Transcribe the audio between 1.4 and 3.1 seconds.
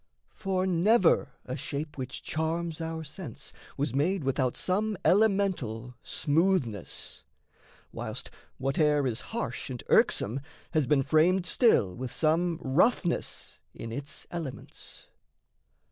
a shape which charms our